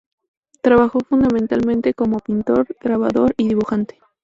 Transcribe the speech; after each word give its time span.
Trabajó 0.63 1.01
fundamentalmente 1.01 1.93
como 1.93 2.17
pintor, 2.17 2.67
grabador 2.81 3.35
y 3.37 3.49
dibujante. 3.49 3.99